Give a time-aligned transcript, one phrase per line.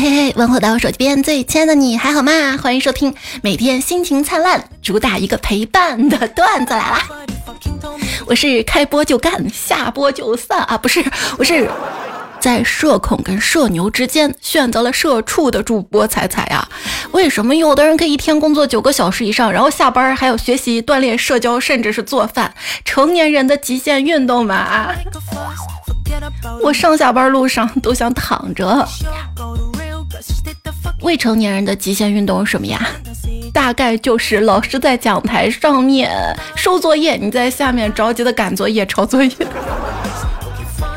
[0.00, 2.32] 嘿嘿嘿，问候到我手机边最亲爱的你还好吗？
[2.56, 7.06] 欢迎收听每天心情灿烂，主打一个陪伴的段子来啦！
[8.24, 11.04] 我是开播就干，下播就散啊，不是，
[11.36, 11.70] 我是。
[12.40, 16.66] 在社恐跟社牛之间选择了社畜的主播彩彩呀？
[17.12, 22.54] 为什么有的人可以一天工作九个小时以上，然后下班还要学习、锻炼、社交，甚至是做饭？
[22.86, 24.94] 成年人的极限运动嘛？
[26.62, 28.88] 我上下班路上都想躺着。
[31.02, 32.86] 未成年人的极限运动是什么呀？
[33.52, 36.10] 大概就是老师在讲台上面
[36.54, 39.30] 收作业，你在下面着急的赶作业、抄作业。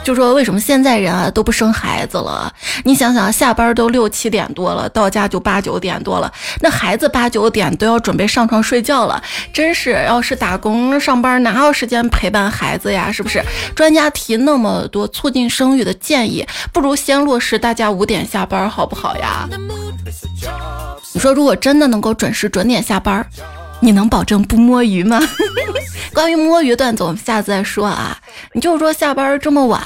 [0.04, 2.52] 就说为什么现在人啊都不生孩子了？
[2.84, 9.22] 你想想，下班都六七点多了，到家就八九点多了，那孩子八九点都要准备上床睡觉了，
[9.54, 13.12] 真是要是打工上班哪有时间陪伴孩子呀？
[13.12, 13.42] 是不是？
[13.76, 19.48] 专家提那么多促进生育的建议，不如先落实大家五点下班好不好呀？
[21.14, 23.26] 你说如果真的能够准时准点下班？
[23.84, 25.20] 你能保证不摸鱼吗？
[26.16, 28.18] 关于摸鱼段子，我们下次再说啊。
[28.54, 29.82] 你就说下班这么晚，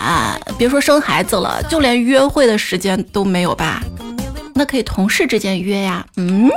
[0.55, 3.81] 别说生孩子了，就连约会的时间都没有吧？
[4.53, 6.05] 那可以同事之间约呀。
[6.17, 6.47] 嗯。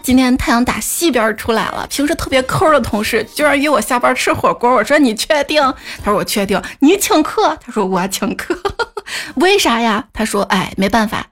[0.00, 4.72] 今天太阳打西边出来了，平时特别抠的同事居然约我下班吃火锅。
[4.72, 5.60] 我说你确定？
[6.04, 6.62] 他说我确定。
[6.78, 7.58] 你请客？
[7.60, 8.56] 他说我请客。
[9.36, 10.04] 为啥呀？
[10.12, 11.26] 他说哎，没办法。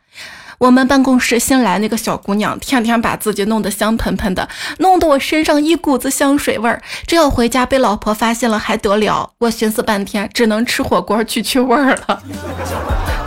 [0.58, 6.82] 我们办公室新来那个小姑娘，天天把自己弄得香喷喷的，弄得我身上一股子香水味儿。
[7.06, 9.30] 这要回家被老婆发现了还得了？
[9.38, 12.22] 我寻思半天，只能吃火锅去去味儿了。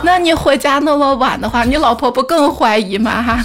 [0.02, 3.42] 那你回家那么晚的话，你老婆不更怀疑吗？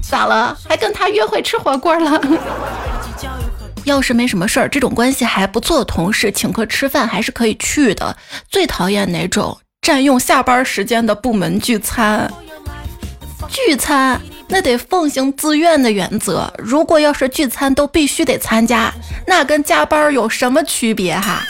[0.00, 0.56] 咋了？
[0.68, 2.20] 还跟他约会吃火锅了？
[3.84, 8.16] 要是没什么事儿，这种关系还不错的同事请客吃饭还是可以去的。
[8.48, 12.30] 最讨厌哪种占用下班时间的部门聚餐？
[13.46, 18.92] 聚餐那得奉行自愿的原则，如果要是聚餐都必须得参加，
[19.26, 21.44] 那跟加班有什么区别哈？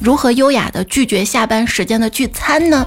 [0.00, 2.86] 如何优雅的拒绝下班时间的聚餐呢？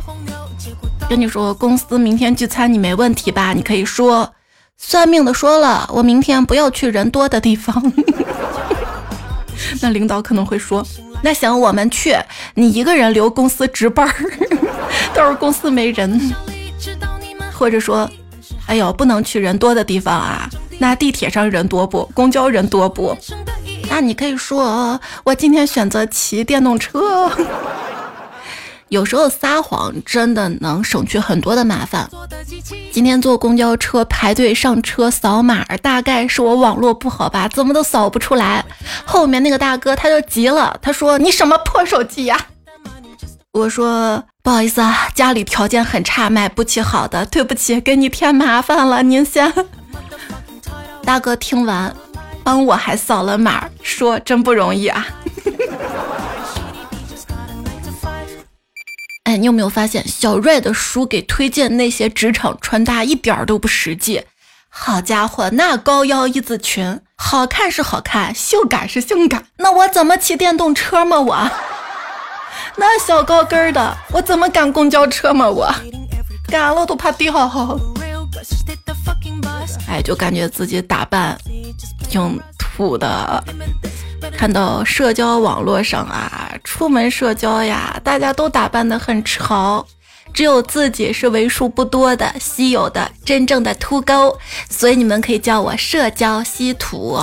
[1.10, 3.54] 跟你说，公司明天聚餐你没问题吧？
[3.54, 4.34] 你可以说，
[4.78, 7.94] 算命的说了，我明天不要去人多的地方。
[9.82, 10.86] 那领导可能会说，
[11.22, 12.16] 那行我们去，
[12.54, 14.08] 你一个人留公司值班，
[15.14, 16.34] 到时候公司没人。
[17.58, 18.10] 或者说，
[18.68, 20.50] 哎呦，不能去人多的地方啊！
[20.78, 22.10] 那地铁上人多不？
[22.14, 23.18] 公交人多不？
[23.90, 27.32] 那你可以说，我今天选择骑电动车。
[28.90, 32.08] 有时候撒谎真的能省去很多的麻烦。
[32.92, 38.64] 今天坐公交车排队上车扫码，大概是我网络不好吧，怎么都扫不出来。
[39.04, 42.40] 后面那个大哥他就急了，他说：“你什么破手机呀？”
[43.56, 44.24] 我说。
[44.44, 49.52] 不好意思啊，家里条件很差，买不起好的，对不起，给你添麻烦了，您先。
[51.04, 51.92] 大哥听完，
[52.44, 55.08] 帮我还扫了码，说真不容易啊。
[59.26, 64.22] 哎，你有没有发现小瑞的书给推荐那些职场穿搭一点都不实际？
[64.70, 71.52] 好家伙，那高腰一字裙，好看是好看，性感是性感，那我怎么骑电动车嘛我？
[72.78, 75.50] 那小高跟儿的，我怎么赶公交车嘛？
[75.50, 75.74] 我
[76.48, 77.34] 赶了都怕掉。
[79.88, 81.38] 哎，就感觉自己打扮
[82.10, 83.44] 挺土的。
[84.38, 89.86] 看到社交网络上啊，出门社交呀，大家都打扮的很潮，
[90.34, 94.38] 只有自己是为数不多的、稀有的、真正的秃钩。
[94.70, 97.20] 所以你们可以叫我社交稀土。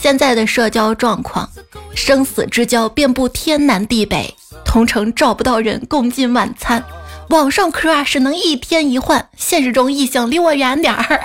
[0.00, 1.48] 现在的社交状况。
[1.94, 4.34] 生死之交遍布天南地北，
[4.64, 6.84] 同城找不到人共进晚餐。
[7.30, 11.20] 网上 crush 能一天一换，现实中异性离我远点儿，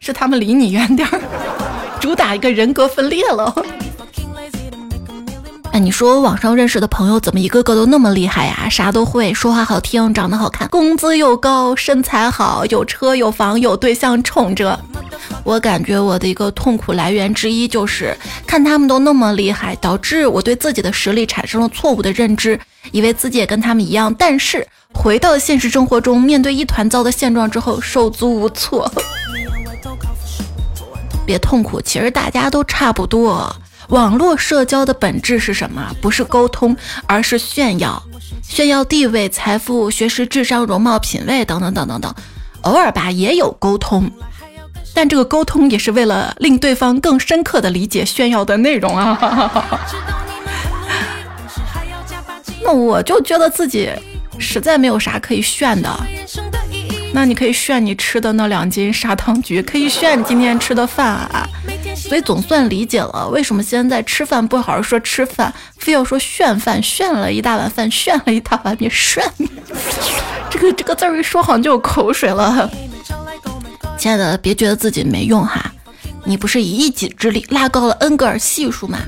[0.00, 1.20] 是他们离你远点儿，
[2.00, 3.54] 主打一个人格分裂了。
[5.74, 8.68] 哎，你说网上认识的朋友怎么一个个都那么厉害呀？
[8.68, 14.78] 啥都会，说话好听，长得好看，工资又高，身材好，有车有房有对象宠着。
[15.42, 18.16] 我感觉我的一个痛苦来源之一就是
[18.46, 22.56] 看他们都那么厉害，导致我对自己的实力产生了错误的认知，
[22.92, 24.14] 以为自己也跟他们一样。
[24.16, 28.88] 但是回到现实生活中，面对一团糟的现状之后，手足无措。
[31.26, 33.52] 别痛苦，其实大家都差不多。
[33.88, 35.94] 网络社交的本质是什么？
[36.00, 36.76] 不是沟通，
[37.06, 38.02] 而是炫耀，
[38.42, 42.14] 炫耀地位、财富、学识、智商、容貌、品味等等等等等。
[42.62, 44.10] 偶尔吧，也有沟通，
[44.94, 49.78] 但这个沟通也是为了令对方更深刻的理解炫耀的内容啊。
[52.64, 53.90] 那我就觉得自己
[54.38, 55.90] 实在没有啥可以炫的。
[57.12, 61.46] 那你可以炫你吃的那两斤砂糖橘，可以炫你今天吃的饭啊。
[62.06, 69.24] 所以总算理解了为什么现在吃饭不好好说吃饭，非要说炫饭，炫了一大碗饭，炫了一大碗米，炫。
[70.50, 72.70] 这个这个字儿一说好像就有口水了。
[73.98, 75.72] 亲爱的，别觉得自己没用哈，
[76.24, 78.98] 你不是以一己之力拉高了恩格尔系数吗？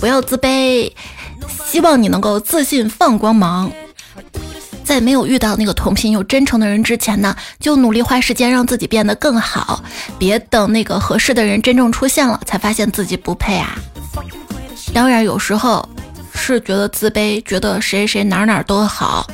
[0.00, 0.92] 不要自卑，
[1.64, 3.72] 希望你能够自信放光芒。
[4.86, 9.82] 在没有遇到那个同频又真诚的人之前呢，就努力花时间让自己变得更好，
[10.16, 13.76] 别等那个合适的人真正出现了，才发现自己不配啊。
[14.94, 15.86] 当然，有时候
[16.32, 19.28] 是觉得自卑，觉得谁谁哪哪都好。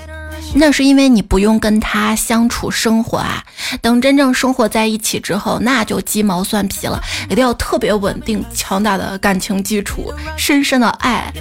[0.55, 3.43] 那是因为你不用跟他相处生活啊，
[3.81, 7.01] 等真正生活在一起之后，那就鸡毛蒜皮了。
[7.31, 11.33] 一定要特别稳定、强大的感情基础，深深的爱。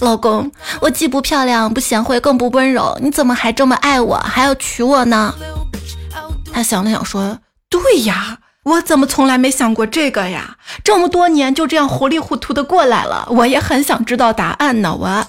[0.00, 0.50] 老公，
[0.80, 5.34] 我既不漂亮、不贤惠、更不温柔，你怎么还这么爱我，还要娶我呢？
[6.52, 7.38] 他想了想说
[7.68, 10.56] ：“对呀，我怎么从来没想过这个呀？
[10.82, 14.94] 这么多年就这样糊里糊涂的过来了，我也很想知道答案呢。
[14.94, 15.26] 我，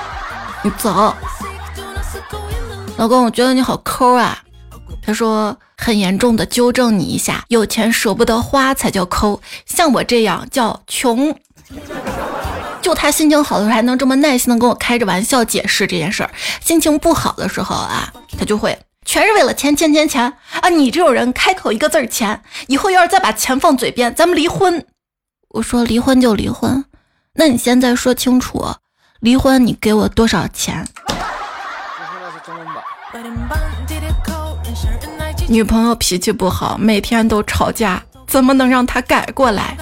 [0.62, 1.14] 你走。”
[2.96, 4.40] 老公，我觉得你好抠啊。
[5.02, 11.36] 他说很严重的纠正你一下，有钱舍不得花才叫抠，像我这样叫穷。
[12.80, 16.30] 就他心情好的时候还能这么耐心的跟我开着玩笑解释这件事儿，
[16.62, 20.68] 心情不好的时候啊，他就会全是为了钱钱钱钱啊！
[20.68, 24.86] 你这种人开口一个字儿钱，以后要是再把钱放嘴边，咱们离婚。
[25.48, 26.84] 我说离婚就离婚，
[27.34, 28.64] 那你现在说清楚，
[29.20, 30.86] 离婚你给我多少钱？
[35.46, 39.76] 女朋友脾气不好，每天都吵架，怎么能让她改过来？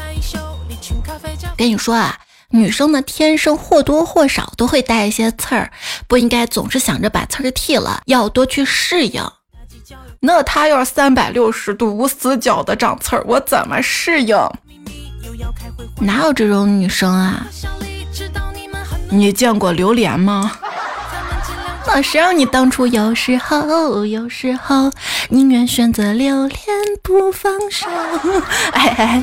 [1.56, 2.18] 跟你说啊，
[2.50, 5.70] 女生呢天生或多或少都会带一些刺儿，
[6.06, 9.24] 不应该总是想着把刺儿剃了，要多去适应。
[10.20, 14.36] 那她要是三百六十度无死角的长刺儿，我怎么适应？
[16.00, 17.46] 哪有这种女生啊？
[19.08, 20.52] 你见过榴莲吗？
[21.86, 24.90] 那谁让你当初有时候有时候
[25.28, 26.58] 宁愿选择留恋
[27.02, 27.86] 不放手？
[28.72, 29.22] 哎哎，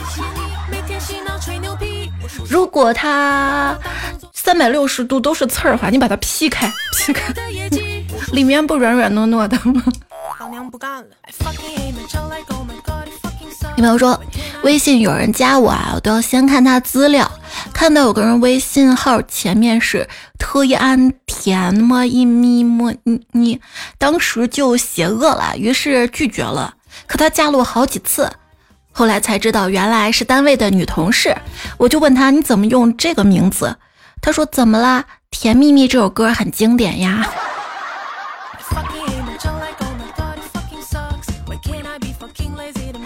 [2.47, 3.75] 如果他
[4.33, 7.33] 三百六十度都是刺儿的话，你把它劈开，劈开，
[8.31, 9.83] 里面不软软糯糯的吗？
[10.39, 11.07] 老娘不干了！
[13.79, 14.21] 女朋友说，
[14.63, 17.31] 微信有人加我啊，我都要先看他资料，
[17.71, 20.05] 看到有个人微信号前面是
[20.37, 23.61] 特安甜么一咪么你你，
[23.97, 26.73] 当时就邪恶了，于是拒绝了。
[27.07, 28.29] 可他加了我好几次，
[28.91, 31.33] 后来才知道原来是单位的女同事，
[31.77, 33.77] 我就问他你怎么用这个名字，
[34.21, 35.05] 他说怎么啦？
[35.31, 37.25] 甜蜜蜜这首歌很经典呀。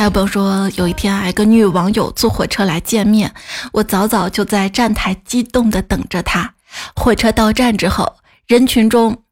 [0.04, 3.34] 还有朋友说，有一天啊，一个女网友坐火车来见面，
[3.72, 6.56] 我早早就在站台激动的等着她。
[6.94, 9.24] 火车到站之后，人群中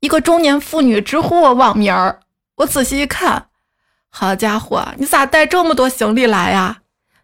[0.00, 2.18] 一个中年妇女直呼我网名儿。
[2.56, 3.46] 我仔细一看，
[4.10, 6.78] 好家伙，你咋带这么多行李来呀？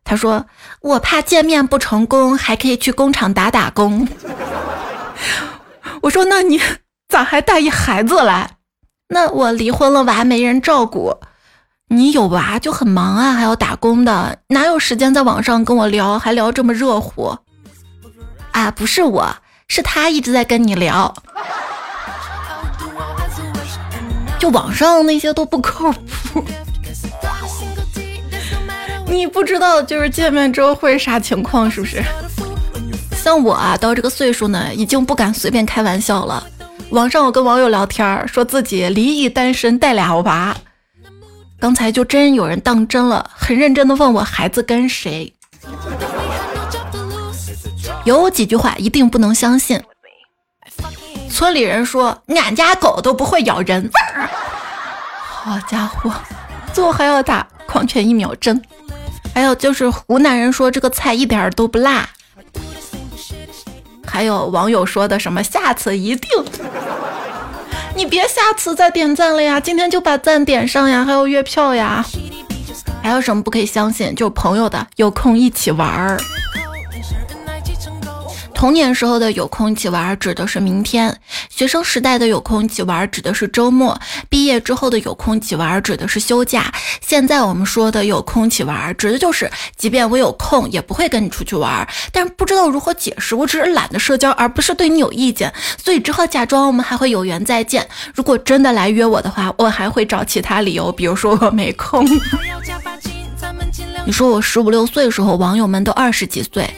[0.05, 0.47] 她说
[0.81, 4.07] 我怕见面不成功，还可以去工厂打打工。
[6.03, 6.61] 我说那你
[7.11, 8.59] 咋还带一孩子来？
[9.09, 11.19] 那我离婚了，娃没人照顾。
[11.93, 17.37] 你有娃就很忙啊，还要打工的，哪有时间在网上跟我聊，还聊这么热乎？
[18.53, 19.31] 啊，不是我，
[19.69, 21.13] 是他一直在跟你聊，
[24.39, 26.43] 就网上那些都不靠谱。
[29.07, 32.03] 你不知道，就是见面之后会啥情况，是不是？
[33.15, 36.43] 像我啊，到这个岁数呢，已经不敢随便开玩笑了。
[36.89, 40.57] 网上我跟网友聊天，说自己离异单身，带俩娃。
[41.63, 45.33] 刚才就真有人当真了，很认真的问我孩子跟谁。
[48.05, 49.81] 有几句话一定不能相信。
[51.31, 53.89] 村里人说俺家狗都不会咬人。
[55.25, 56.13] 好家伙，
[56.73, 58.61] 最后还要打狂犬疫苗针。
[59.33, 62.09] 还有就是湖南人说这个菜一点都不辣。
[64.05, 66.29] 还有网友说的什么下次一定。
[67.95, 69.61] 你别下次再点赞了呀！
[69.61, 71.05] 今天就把赞点上呀！
[71.05, 72.05] 还有月票呀！
[73.03, 74.15] 还有什么不可以相信？
[74.15, 76.19] 就朋友的，有空一起玩儿。
[78.55, 81.19] 童年时候的有空一起玩儿指的是明天，
[81.55, 86.73] 学生时代的有空一起玩指的是周末，毕业之后的有空一起玩指的是休假。
[87.03, 97.87] 现在我们说的有空一起玩，指的就是即便我有空，也不会跟你出去玩，但是不知道如何解释，我只是懒得社交，而不是对你有意见，所以只好假装我们还会有缘再见。
[98.15, 102.09] 如果真的来约我的话，我还会找其他理由，比如说我没空。
[104.07, 106.69] 你说我十五六岁的时候，网友们都二十几岁。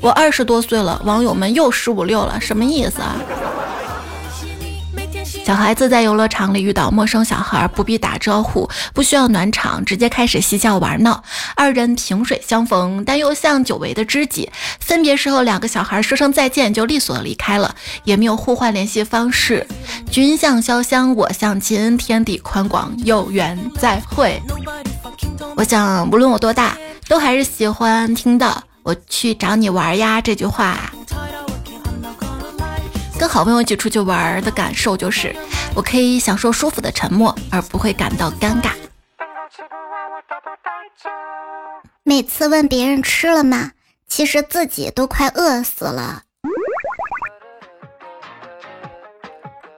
[0.00, 3.16] 我二十多岁了，网友们又十五六了，什么意思啊？
[5.44, 11.22] 小孩子在游乐场里遇到陌生小孩，不必打招呼，不需要暖场，直接开始嬉笑玩闹。
[11.54, 14.50] 二人萍水相逢，但又像久违的知己。
[14.80, 17.74] 分别时候，两个小孩说声再见就利索的离开了，
[18.04, 19.66] 也没有互换联系方式。
[20.10, 24.40] 君向潇湘，我向秦，天地宽广，有缘再会。
[25.56, 26.74] 我想，无论我多大，
[27.06, 28.64] 都还是喜欢听到。
[28.82, 30.20] 我去找你玩呀！
[30.20, 30.92] 这句话，
[33.18, 35.34] 跟好朋友一起出去玩的感受就是，
[35.74, 38.72] 我可以享受舒服的沉默，而不会感到尴尬。
[42.02, 43.72] 每次问别人吃了吗，
[44.08, 46.22] 其实自己都快饿死了。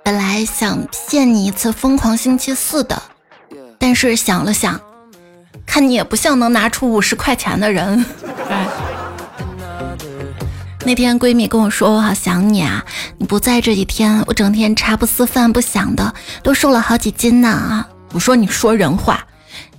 [0.03, 3.01] 本来想骗你一次疯狂星期四的，
[3.79, 4.81] 但是想了想，
[5.67, 8.05] 看你也不像能拿出五十块钱的人。
[10.87, 12.87] 那天闺蜜跟我说：“我好想你啊！
[13.19, 16.15] 你不在这几天，我整天茶不思饭不想的，
[16.45, 19.27] 都瘦了好几斤呢。”我说：“你说人话，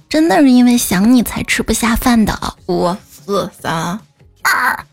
[0.10, 2.38] 真的是因为想你才吃不下饭的。”
[2.68, 3.98] 五四三
[4.42, 4.86] 二，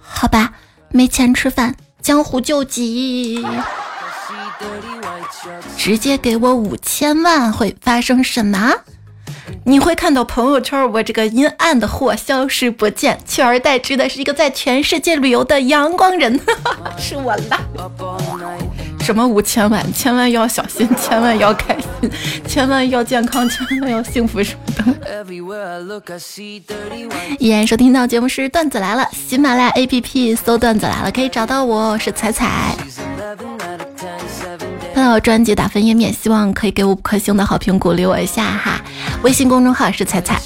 [0.00, 0.52] 好吧，
[0.90, 3.46] 没钱吃饭，江湖救急，
[5.78, 8.72] 直接给我五千万，会发生什么？
[9.64, 16.38] 你会看到朋友圈，我这个阴暗的货消失不见，取而代之的是一个在全世界旅游的阳光人，
[16.98, 17.60] 是我啦。
[19.00, 22.10] 什么五千万，千万要小心，千万要开心，
[22.46, 24.84] 千万要健康，千万要幸福什么的。
[27.38, 32.76] 依然收听到节目是段子来了，喜马拉雅 APP 搜段子来了可以找到我，我是彩彩。
[34.94, 38.80] 看到专辑打分页面，希望可以给我五颗星的好评，鼓励我一下哈。
[39.22, 40.40] 微信公众号是彩彩。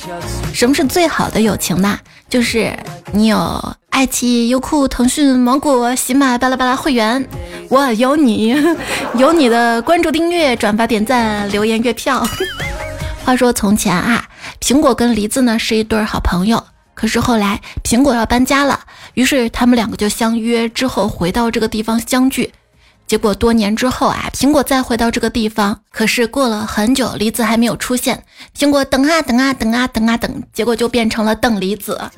[0.52, 1.98] 什么是最好的友情呢？
[2.28, 2.76] 就是
[3.12, 7.26] 你有爱奇艺、优酷、腾讯、芒果、喜马巴拉巴拉会员，
[7.70, 8.54] 我有你，
[9.16, 12.26] 有你的关注、订阅、转发、点赞、留言、月票。
[13.24, 14.24] 话说从前啊，
[14.60, 16.62] 苹果跟梨子呢是一对好朋友，
[16.94, 18.80] 可是后来苹果要搬家了，
[19.14, 22.52] 于是他们两个就相约之后回到这个地方相聚。
[23.06, 28.24] 结果多年之后啊，苹果再回到这个地方，可是过了很久，梨子还没有出现。
[28.56, 32.10] 苹果等啊等啊等啊等啊等，结果就变成了等离子。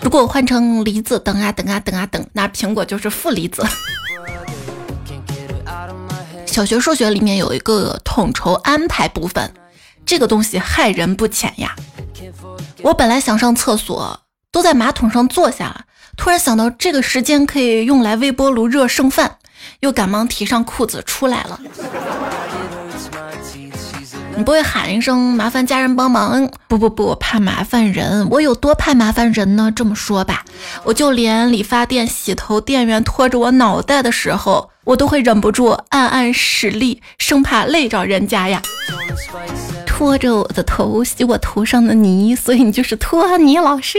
[0.00, 3.62] 如果换成离子等啊等啊等啊等，那苹果就是负离子。
[6.46, 9.52] 小学数学里面有一个统筹安排部分，
[10.06, 11.76] 这个东西害人不浅呀。
[12.82, 15.84] 我本来想上厕所，都在马桶上坐下了。
[16.20, 19.38] 突然想到这个时间可以用来微波炉热剩饭，
[19.80, 21.58] 又赶忙提上裤子出来了。
[24.36, 26.46] 你不会喊一声麻烦家人帮忙？
[26.68, 28.28] 不不不，怕麻烦人。
[28.28, 29.72] 我有多怕麻烦人呢？
[29.74, 30.44] 这么说吧，
[30.84, 38.60] 我就连理发店洗头店员拖着我脑袋的时候，我都会忍不住暗暗使力，生怕累着人家呀。
[39.86, 43.98] 拖着我的头洗我头上的泥，所以你就是托尼老师。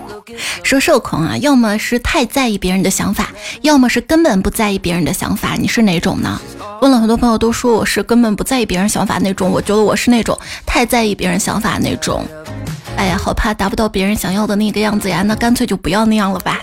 [0.62, 3.30] 说社恐啊，要么是太在意别人的想法，
[3.62, 5.54] 要么是根本不在意别人的想法。
[5.54, 6.40] 你是哪种呢？
[6.82, 9.50] 问了很多朋友，都说我是根本不在意别人想法那种。
[9.50, 12.24] 我觉得我是那种太在意别人想法那种。
[12.96, 16.60] 哎呀，好怕达不到别人想要的那个样子呀，那干脆就不要那样了吧。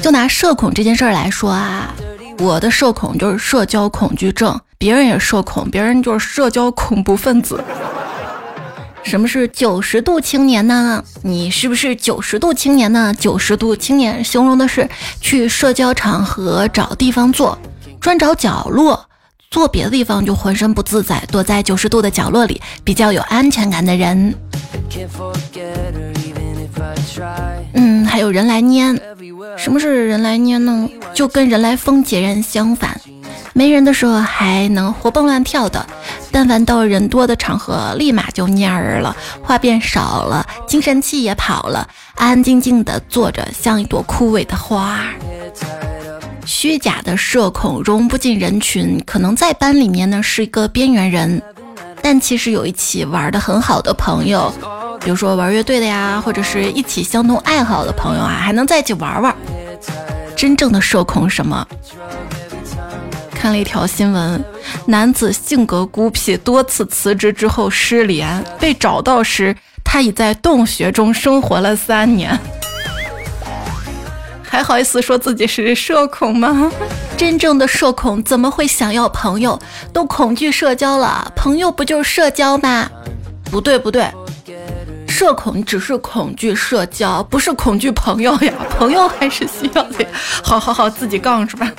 [0.00, 1.92] 就拿社恐这件事儿来说啊。
[2.38, 7.62] 我的社恐就是社交恐惧症，别人也社恐，别人就是社交恐怖分子。
[9.04, 11.04] 什么是九十度青年呢？
[11.22, 13.14] 你是不是九十度青年呢？
[13.16, 14.88] 九十度青年形容的是
[15.20, 17.56] 去社交场合找地方坐，
[18.00, 19.08] 专找角落，
[19.52, 24.34] 坐别的地方就浑身不自在，躲在九十度的角落里比较有安全感的人。
[27.74, 28.98] 嗯，还有人来蔫。
[29.56, 30.88] 什么是人来蔫呢？
[31.14, 33.00] 就跟人来疯截然相反。
[33.54, 35.84] 没人的时候还能活蹦乱跳的，
[36.30, 45.00] 但凡到人多的场合，立马就蔫儿了，话变少了，精神气也跑了，安安静静的坐着，像一朵枯萎的花。
[46.46, 51.42] 虚假的社恐，融不进人群，可能在班里面呢是一个边缘人，
[52.00, 54.52] 但其实有一起玩的很好的朋友。
[55.04, 59.34] 比如说玩乐队的呀，或者是一起相同爱好的朋友啊，还能在一起玩玩。
[60.36, 61.66] 真正的社恐什么？
[63.34, 64.44] 看了一条新闻，
[64.86, 69.54] 男子性格孤僻，多次辞职之后失联，被找到时，
[69.84, 72.38] 他已在洞穴中生活了三年。
[74.48, 76.70] 还好意思说自己是社恐吗？
[77.16, 79.58] 真正的社恐怎么会想要朋友？
[79.92, 82.88] 都恐惧社交了，朋友不就是社交吗？
[83.50, 84.08] 不对不对，
[85.12, 88.52] 社恐只是恐惧社交，不是恐惧朋友呀。
[88.78, 90.06] 朋友还是需要的。
[90.42, 91.70] 好好好，自己杠是吧？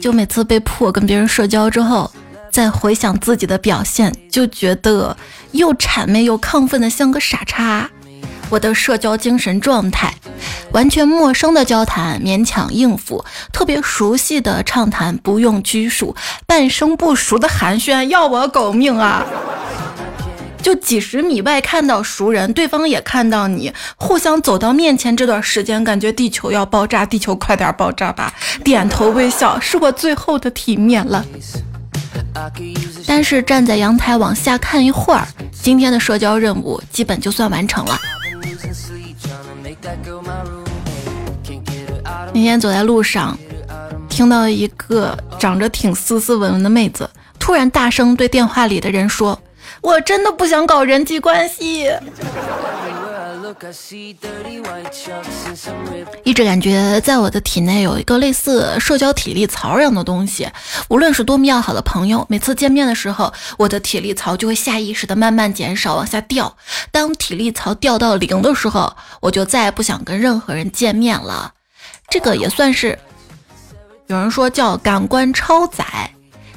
[0.00, 2.10] 就每次被迫跟别人社交之后，
[2.50, 5.14] 再回想自己的表现，就觉得
[5.52, 7.90] 又谄媚又亢奋的像个傻叉。
[8.48, 10.14] 我的社交精神状态，
[10.72, 13.22] 完全陌生的交谈勉强应付，
[13.52, 19.26] 特别熟悉的畅谈不用拘束，半生不熟的寒暄要我狗命啊！
[20.64, 28.32] 就几十米外看到熟人，对方也看到你，互相走到面前这段时间，感觉地球要爆炸，地球快点爆炸吧！
[28.64, 31.22] 点头微笑是我最后的体面了。
[33.06, 38.00] 但是站在阳台往下看一会儿，今天的社交任务基本就算完成了。
[42.32, 43.38] 那天走在路上，
[44.08, 49.38] 听到一个长着挺斯斯文文的妹子，突然大声对电话里的人说
[49.84, 51.90] ：“我真的不想搞人际关系。”
[56.24, 60.48] 一直感觉在我的体内有一个类似社交体力槽一样的东西，
[60.88, 66.56] 无论是多么要好的朋友，每次见面的时候，我的体力槽就会下意识的慢慢减少，往下掉。
[66.90, 71.52] 当体力槽掉到零的时候，我就再也不想跟任何人见面了。
[72.08, 72.98] 这个也算是，
[74.08, 76.10] 有人说叫感官超载。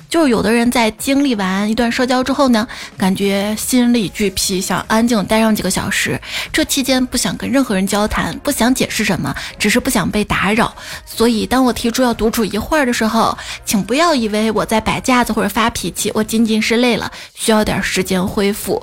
[0.09, 6.19] 就是有的人在经历完一段社交之后呢，感觉心力俱疲，想安静待上几个小时。
[6.51, 10.73] 这期间不想跟任何人交谈，不想解释什么，只是不想被打扰。
[11.05, 18.81] 所以当我提出要独处一会儿的时候，请不要以为我在摆架子或者发脾气，我仅仅是累了，需要点时间恢复。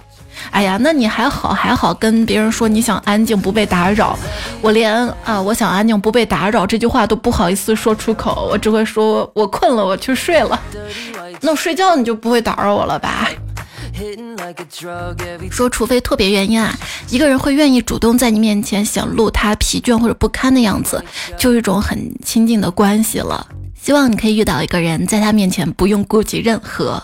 [0.51, 4.19] 哎呀，那你还好还好，跟别人说你想安静不被打扰，
[4.61, 10.61] 我连啊我想安静不被打扰这句话都不好意思说出口，我只会说我困了，我去睡了。
[11.41, 13.29] 那我睡觉你就不会打扰我了吧？
[15.51, 16.77] 说除非特别原因啊，
[17.11, 21.03] 一个人会愿意主动在你面前显露他疲倦或者不堪的样子，
[21.37, 23.47] 就一种很亲近的关系了。
[23.81, 27.03] 希望你可以遇到一个人，在他面前不用顾及任何。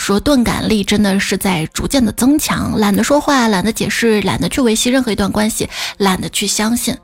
[0.00, 6.96] 说钝感力真的是在逐渐的增强，懒得说话，懒得解释，懒得去维系任何一段关系，懒得去相信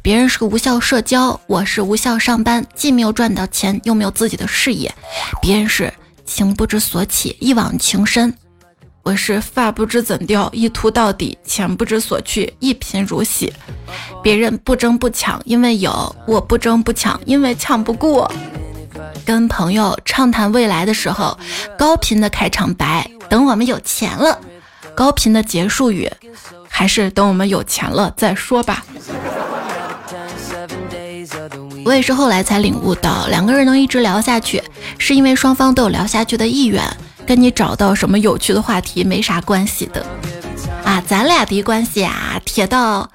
[0.00, 4.94] 别人是个无效社交，我是无效上班，既没有赚到钱，又没有自己的事业。
[5.42, 5.92] 别人是
[6.24, 8.32] 情不知所起，一往情深，
[9.02, 13.52] 我是发不知怎掉，一秃到底，钱不知所去，一贫如洗。
[14.22, 15.90] 别人不争不抢，因为有；
[16.24, 18.30] 我不争不抢，因为抢不过。
[19.28, 21.38] 跟朋友畅谈未来的时候，
[21.78, 24.38] 高频的开场白，等我们有钱了；
[24.94, 26.10] 高频的结束语，
[26.66, 28.82] 还是等我们有钱了再说吧。
[31.84, 34.62] 我也是后来才领悟到，两个人能一直聊下去，
[34.96, 36.82] 是因为双方都有聊下去的意愿，
[37.26, 40.02] 跟你找到什么有趣的话题没啥关系的。
[40.86, 43.06] 啊，咱俩的关系啊，铁到，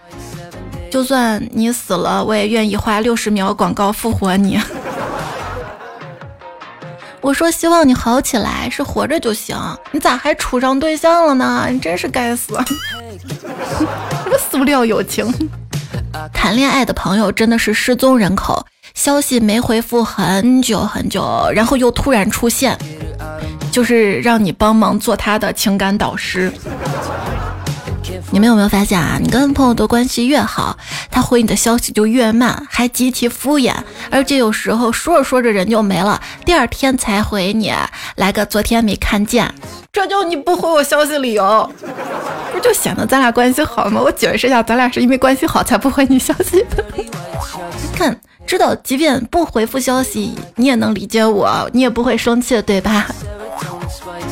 [0.92, 4.62] 就算你死了，我也愿意花六十秒广告复活你。
[7.24, 9.58] 我说希望你好起来，是活着就行。
[9.92, 11.68] 你咋还处上对象了呢？
[11.72, 12.54] 你真是该死！
[12.56, 15.34] 什么塑料友情？
[16.34, 22.78] 谈恋爱的朋友真的是失踪人口，消息没回复很久很久，然后又突然出现，
[23.72, 26.52] 就是让你帮忙做他的情感导师。
[28.32, 29.20] 你们有没有发现啊？
[29.22, 30.76] 你跟朋友的关系越好，
[31.12, 33.74] 他回你的消息就越慢，还极其敷衍，
[34.10, 37.72] 而且有时候说着说着人就没了，第二天才回你，
[38.16, 39.54] 来个昨天没看见，
[39.92, 41.72] 这就你不回我消息理由，
[42.52, 44.02] 不就显得咱俩关系好吗？
[44.02, 46.84] 我解释一下，咱俩是因为关系好才不回你消息的。
[47.96, 53.06] 看，知道即便不回复消息，你也能理解我，你也不会生气的，对吧？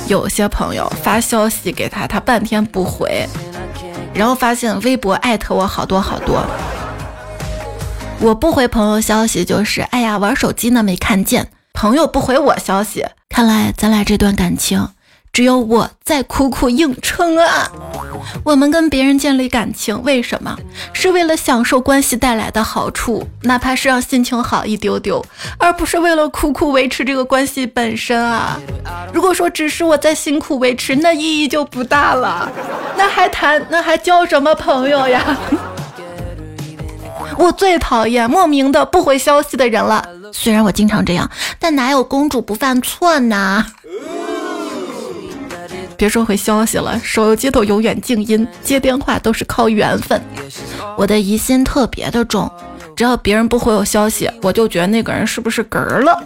[0.08, 3.28] 有些朋友发消息给他，他半天不回。
[4.14, 6.46] 然后发现微博艾特我好多好多，
[8.20, 14.90] 我不回朋友消息就是哎呀玩手机呢没看见，朋友不回我消息，看来咱俩这段感情
[15.34, 17.72] 只有我在苦苦硬撑啊！
[18.44, 20.58] 我们跟别人建立感情，为什么？
[20.92, 25.26] 是为了享受关系带来的好处，哪怕是让心情好一丢丢，
[25.58, 28.60] 而不是为了苦苦维持这个关系本身啊！
[29.14, 32.52] 如果说只是我在辛苦维持，那意义就不大了，
[32.98, 35.38] 那还谈，那还交什么朋友呀？
[37.38, 40.06] 我最讨厌莫名的不回消息的人了。
[40.34, 43.66] 虽然我经常这样，但哪有公主不犯错呢？
[46.02, 50.20] 别说回消息了，手机都永远静音，接电话都是靠缘分。
[50.98, 52.52] 我的疑心特别的重，
[52.96, 56.24] 只要别人不回我消息，我就觉得那个人是不是嗝了。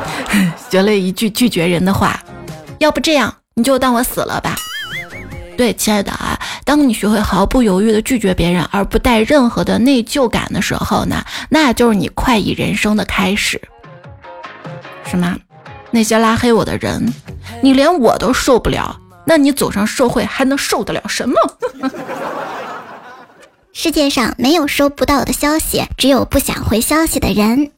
[0.70, 2.18] 学了一句拒绝人的话，
[2.78, 4.56] 要不这样，你就当我死了吧。
[5.54, 13.60] 对，亲爱的啊，当你学会毫不犹豫的拒绝别人，而不带任何的内疚感的时候呢，那就是你快意人生的开始。
[15.04, 15.36] 什么？
[15.90, 17.12] 那些拉黑我的人，
[17.60, 18.98] 你连我都受不了。
[19.30, 21.36] 那你走上社会还能受得了什么？
[23.72, 27.70] 世界上没有收不到的消息，只有不想回消息的人。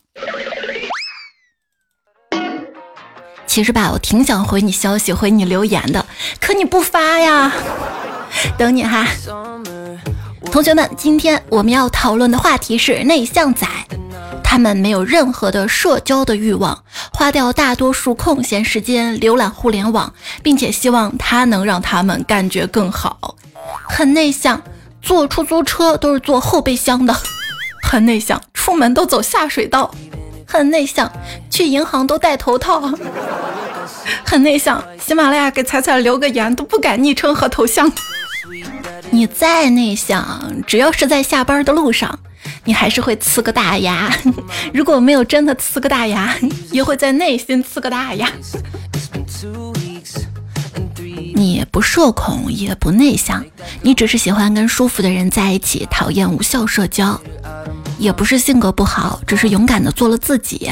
[3.47, 6.07] 其实吧，我挺想回你消息、回你留言的，
[6.41, 7.53] 可你不发呀。
[8.57, 9.07] 等你哈，
[10.51, 13.67] 同学们，今天我们要讨论的话题是内向仔。
[14.53, 20.13] 他们没有任何的社交的欲望，花掉大多数空闲时间浏览互联网，
[20.43, 23.35] 并且希望它能让他们感觉更好。
[23.89, 24.63] 很内向，
[25.01, 27.17] 坐出租车都是坐后备箱的。
[27.83, 29.91] 很内向，出门都走下水道。
[30.47, 31.11] 很内向，
[31.49, 32.93] 去银行都戴头套。
[34.23, 37.91] 很内向，喜马拉雅给彩彩留个言都不改昵称和头像。
[39.09, 42.19] 你再内向，只要是在下班的路上。
[42.65, 44.15] 你还是会呲个大牙，
[44.73, 46.35] 如果没有真的呲个大牙，
[46.71, 48.29] 也会在内心呲个大牙。
[51.35, 53.45] 你不社恐也不内向，
[53.81, 57.21] 你只是喜欢跟舒服的人在一起，讨厌无效社交，
[57.99, 60.71] 也不是性格不好，只是勇敢的做了自己。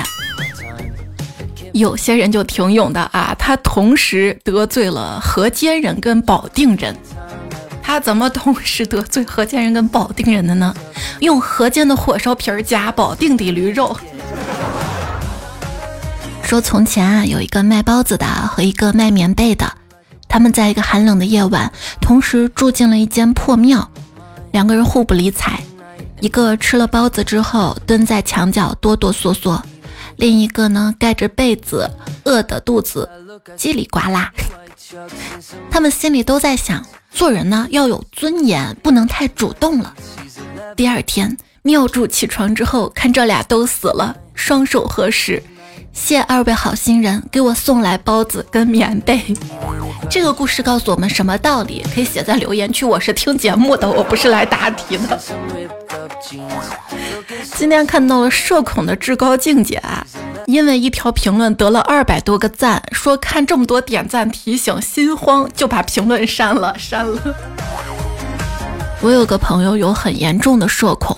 [1.72, 6.96] 有些人就挺勇的啊，他同时得罪了河间人跟保定人。
[7.90, 10.72] 他怎么同时得罪河间人跟保定人的呢？
[11.18, 13.98] 用河间的火烧皮儿夹保定的驴肉。
[16.44, 19.68] 说从前啊，有一个卖包子的和一个卖棉被的，
[20.28, 23.90] 他们在一个寒冷的夜晚，同时住进了一间破庙。
[24.52, 25.58] 两个人互不理睬，
[26.20, 29.60] 一个吃了包子之后蹲在墙角哆哆嗦嗦，
[30.14, 31.90] 另一个呢盖着被子，
[32.22, 33.10] 饿得肚子
[33.58, 34.32] 叽里呱啦。
[35.70, 36.84] 他们心里都在想。
[37.12, 39.92] 做人呢要有尊严，不能太主动了。
[40.76, 45.42] 第二天，庙主起床之后，看这俩都死了，双手合十，
[45.92, 49.20] 谢二位好心人给我送来包子跟棉被。
[50.08, 51.84] 这个故事告诉我们什么道理？
[51.92, 52.84] 可以写在留言区。
[52.84, 55.20] 我是听节目的，我不是来答题的。
[57.56, 59.82] 今天看到了社恐的至高境界。
[60.50, 67.20] 因为一条评论得了二百多个赞，说看这么多点赞提醒心慌，就把评论删了删了。
[69.00, 71.16] 我有个朋友有很严重的社恐，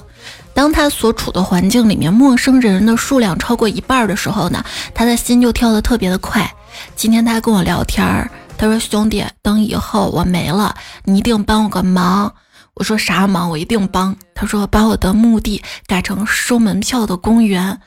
[0.52, 4.62] 当他所处的环境里面陌生人的数量超过一半的时候呢，
[4.94, 6.52] 他的心就跳得特别的快。
[6.94, 12.34] 今天他跟我聊天，他说：“兄弟，等以后我没了，你一定帮我个忙。”
[12.74, 13.50] 我说啥忙？
[13.50, 14.16] 我一定帮。
[14.34, 17.80] 他说把我的墓地改成收门票的公园。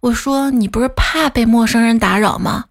[0.00, 2.64] 我说你不是怕被陌生人打扰吗？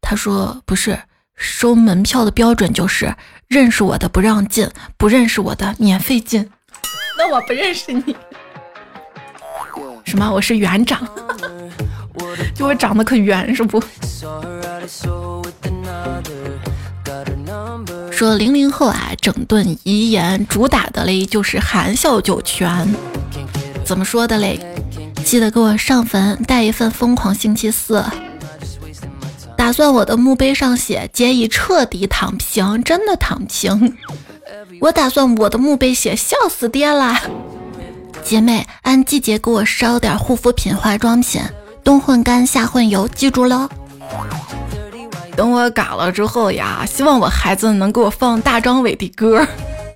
[0.00, 0.98] 他说不是，
[1.34, 3.14] 收门票的标准就是
[3.48, 6.50] 认识我的不让进，不认识我的免费进。
[7.18, 8.14] 那我不认识你。
[10.04, 10.30] 什么？
[10.30, 11.08] 我是园长？
[12.54, 13.82] 就我长得可圆是不？
[18.16, 22.94] 说零零后啊，整顿遗言主打的嘞就是含笑九泉。
[23.84, 24.60] 怎么说的嘞？
[25.24, 27.98] 记得给我上坟带一份《疯狂星期四》，
[29.56, 33.96] 打算我的墓碑上写“姐已彻底躺平”，真的躺平。
[34.80, 37.20] 我打算我的墓碑写“笑死爹啦”。
[38.22, 41.42] 姐妹，按季节给我捎点护肤品、化妆品，
[41.82, 43.68] 冬混干，夏混油，记住喽。
[45.36, 49.44] 等我嘎了之后呀，希望我孩子能给我放大张伟的歌，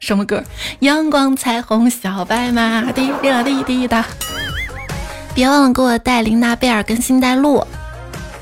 [0.01, 0.43] 什么歌？
[0.81, 4.05] 阳光彩虹小白马，滴答滴滴答。
[5.35, 7.65] 别忘了给我带琳娜贝尔跟星黛露。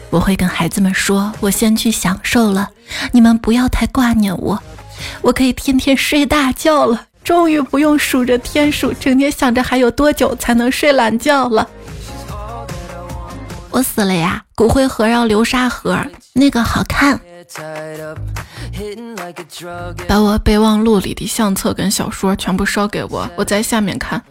[0.09, 2.71] 我会跟孩子们说，我先去享受了，
[3.13, 4.59] 你们不要太挂念我，
[5.21, 11.69] 我可以天天睡大觉了，终于不用数着天数，整天想着还有多久才能睡懒觉了。
[13.71, 15.99] 我死了呀，骨灰盒要流沙盒，
[16.38, 17.18] 那个好看，
[20.07, 24.22] 把我备忘录里的相册跟小说全部烧给我，我在下面看。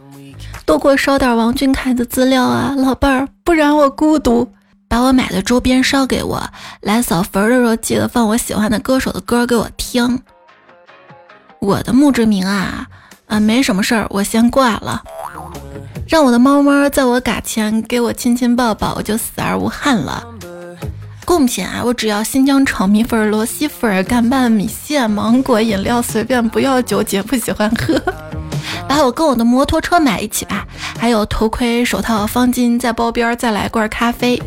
[0.66, 4.48] 多给我烧点王俊凯的资料啊，老伴儿，不然我孤独。
[4.88, 6.48] 把我买的周边烧给我，
[6.82, 10.22] 来扫坟的时候记得放我喜欢的歌手的歌给我听。
[11.60, 12.86] 我的墓志铭啊，
[13.26, 15.02] 啊，没什么事儿，我先挂了。
[16.08, 20.24] 让我的猫猫在我嘎前给我亲亲抱抱，我就死而无憾了。
[21.26, 28.00] 贡品啊，我只要新疆炒米粉、螺蛳粉、干拌米线、芒果饮料，随便不要酒，姐不喜欢喝。
[28.88, 30.66] 把我跟我的摩托车买一起吧，
[30.98, 34.42] 还有头盔、手套、方巾，在包边再来罐咖啡。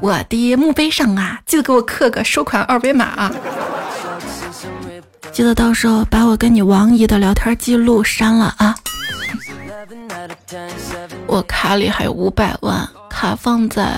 [0.00, 3.32] 我的墓碑上啊，记得给我刻个收款二维码啊！
[5.32, 8.74] 记得到时候把我跟你王姨的聊天记录删了啊！
[11.26, 13.88] 我卡里还有五百万，卡放在……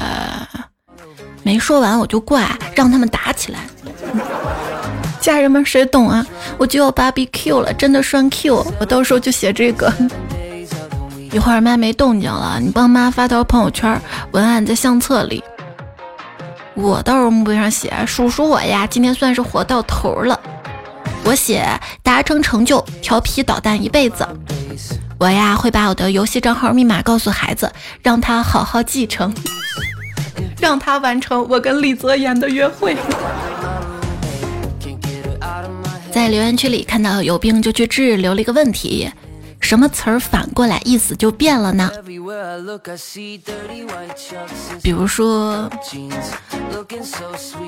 [1.42, 3.60] 没说完我就挂，让他们打起来。
[5.20, 6.26] 家人们谁懂啊？
[6.58, 9.92] 我就要芭比 Q 了，真的双 Q，我到时候就写这个。
[11.30, 14.00] 一会儿妈没动静了，你帮妈发条朋友圈，
[14.32, 15.42] 文案在相册里。
[16.74, 20.38] 我到时候墓碑上写：叔叔我呀，今天算是活到头了。
[21.24, 21.64] 我写
[22.02, 24.26] 达成成就，调皮捣蛋一辈子。
[25.18, 29.32] 我呀会把我的游戏账号密码告诉孩子，让他好好继承，
[30.60, 32.96] 让他完成我跟李泽言的约会。
[36.10, 39.10] 在留言区里看到有病就去治，留了一个问题。
[39.60, 41.90] 什么词儿反过来意思就变了呢？
[44.82, 45.70] 比如说，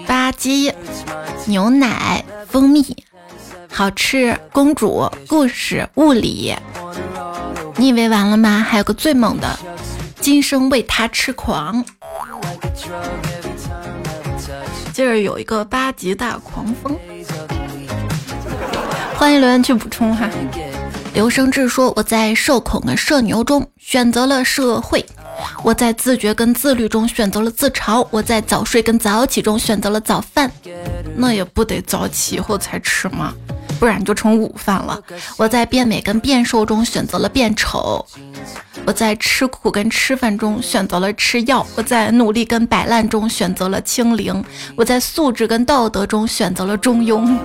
[0.06, 0.72] 吧唧、
[1.46, 2.84] 牛奶、蜂蜜、
[3.70, 6.54] 好吃、公主、故事、物理。
[7.76, 8.66] 你以为完了吗？
[8.68, 9.58] 还有个最猛的，
[10.24, 11.84] 今生为他痴狂。
[14.90, 16.98] 接着有一个八级大狂风，
[19.18, 20.26] 欢迎留言区补充哈。
[21.12, 25.04] 刘生志说：“我在社恐跟社牛中选择了社会，
[25.62, 30.50] 我在自觉跟自律中选择了自嘲，我在早睡跟早起中选择了早饭。
[31.14, 33.34] 那也不得早起以后才吃吗？
[33.78, 34.98] 不然就成午饭了。
[35.37, 38.06] 我在变美跟变瘦中选择了变丑，
[38.87, 44.44] 我在吃苦跟吃饭中选择了吃药，我在努力跟摆烂中选择了清零，
[44.77, 47.37] 我在素质跟道德中选择了中庸。”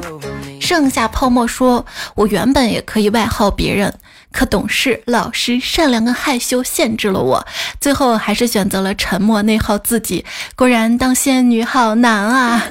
[0.59, 1.83] 剩下泡沫说
[2.15, 3.91] ：“我原本也可以外耗别人，
[4.31, 7.47] 可懂事、老实、善良跟害羞限制了我，
[7.79, 10.25] 最后还是选择了沉默、内耗自己。
[10.55, 12.63] 果然当仙女好难啊！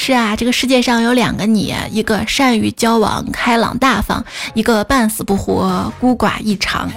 [0.00, 6.88] 是啊，这个世界上有两个你，一个善于交往、开朗大方，一个半死不活、孤寡异常。”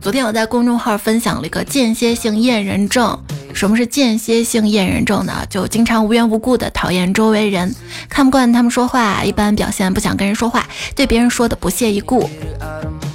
[0.00, 3.18] 昨天我在公众号分享了一个间歇性厌人症。
[3.52, 5.44] 什么是间歇性厌人症呢？
[5.50, 7.74] 就经常无缘无故的讨厌周围人，
[8.08, 12.30] 看不惯他们说话，一般表现不想跟人说话，对别人说的不屑一顾。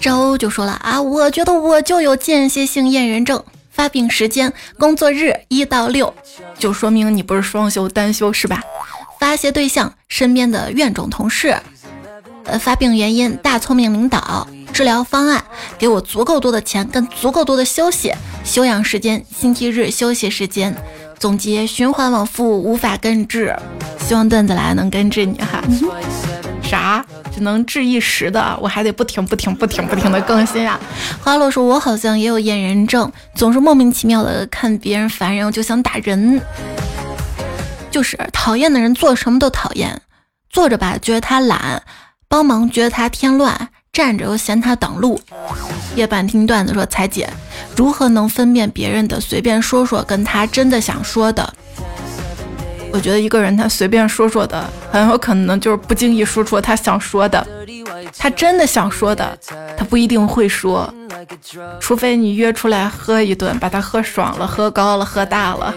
[0.01, 3.41] 周就说了啊，我觉得我就有间歇性厌人症，
[3.75, 6.13] 发病时间工作日一到六，
[6.57, 8.63] 就说明你不是双休单休是吧？
[9.19, 11.57] 发泄对象身边的怨种同事，
[12.45, 14.47] 呃，发病原因大聪明领导。
[14.71, 15.43] 治疗方案，
[15.77, 20.75] 给我足够多的钱跟足够多的休息休养时间，星期日休息时间，
[21.17, 23.55] 总结循环往复无法根治，
[24.05, 25.63] 希望段子来能根治你哈。
[26.61, 27.05] 啥？
[27.35, 30.79] 只能治一时的，我还得不停不停不停不停的更新啊。
[31.21, 36.41] 花落说，我好像也有厌人症，总是莫名其妙的看别人烦人，我就想打人。
[37.91, 40.01] 就是讨厌的人做什么都讨厌，
[40.49, 41.83] 坐着吧觉得他懒，
[42.29, 43.67] 帮忙觉得他添乱。
[43.91, 45.17] 站着又嫌他挡路。
[45.95, 47.29] 夜半听段子说：“彩姐，
[47.77, 51.53] 如何能分辨别人的随便说说跟他真的想说的？”
[52.95, 57.45] 我觉得一个人他随便说说的，很有可能就是不经意说出他想说的。
[58.17, 59.37] 他真的想说的，
[59.75, 60.91] 他不一定会说，
[61.81, 65.75] 除非你约出来喝一顿，把他喝爽了、喝高了、喝大了。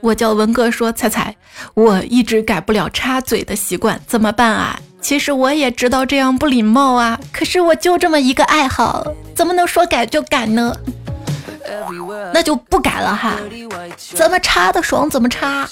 [0.00, 1.36] 我叫文哥说：“彩彩，
[1.74, 9.06] 我一直改不了插嘴的习惯，怎么办啊？”其实我也知道这样不礼貌啊，可是我就这么一个爱好，
[9.36, 10.74] 怎么能说改就改呢？
[12.32, 13.36] 那就不改了哈，
[14.14, 15.68] 怎么插的爽怎么插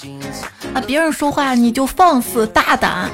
[0.73, 0.81] 啊！
[0.85, 3.09] 别人说话你就放肆大胆，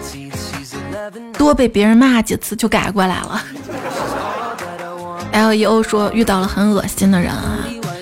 [1.38, 3.43] 多被别人骂几次就改过来了。
[5.32, 7.60] L E O 说遇到了很恶心的人啊。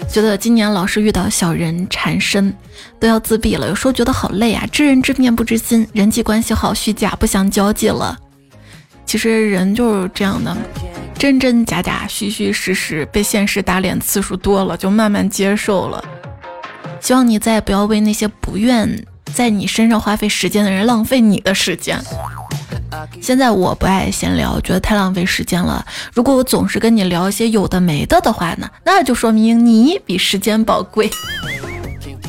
[0.10, 2.56] 觉得今年老是遇到小人缠身，
[3.00, 3.68] 都要自闭了。
[3.68, 8.16] 有时候觉得好累啊，知人知面不知心，人际关系好虚假，不想交际了。
[9.08, 10.56] 其实人就是这样的，
[11.18, 16.04] 真真假假，虚虚实实，被现实打脸次数多了，就慢慢接受了。
[17.00, 21.98] 希望你再也不要为那些不愿在你身上花费时间的人浪费你的时间。
[23.22, 25.86] 现在我不爱闲聊，觉得太浪费时间了。
[26.14, 31.10] 如果我总是跟你聊一些有的没的的话呢，那就说明你比时间宝贵。